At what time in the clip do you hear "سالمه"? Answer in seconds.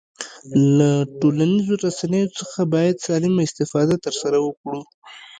3.05-3.41